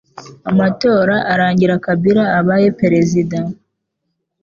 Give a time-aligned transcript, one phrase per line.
[0.49, 3.39] amatora arangira Kabila abaye perezida